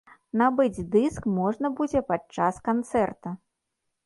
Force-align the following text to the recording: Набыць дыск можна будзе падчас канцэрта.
Набыць 0.41 0.85
дыск 0.95 1.27
можна 1.33 1.71
будзе 1.81 2.03
падчас 2.09 2.59
канцэрта. 2.71 3.37